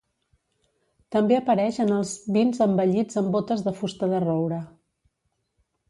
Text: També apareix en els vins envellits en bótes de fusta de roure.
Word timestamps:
També 1.15 1.37
apareix 1.41 1.77
en 1.85 1.93
els 1.99 2.15
vins 2.39 2.63
envellits 2.69 3.23
en 3.25 3.31
bótes 3.37 3.65
de 3.69 3.77
fusta 3.83 4.13
de 4.15 4.27
roure. 4.29 4.63